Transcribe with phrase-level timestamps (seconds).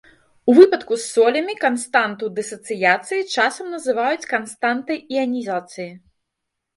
[0.51, 5.87] У выпадку з солямі, канстанту дысацыяцыі часам называюць канстантай іанізацыі.